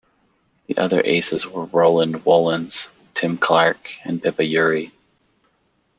The 0.65 0.79
other 0.79 0.99
"Aces" 1.05 1.45
were 1.47 1.65
Roland 1.65 2.25
Wollens, 2.25 2.89
Tim 3.13 3.37
Clark 3.37 3.91
and 4.03 4.19
Pippa 4.19 4.41
Urry. 4.41 4.91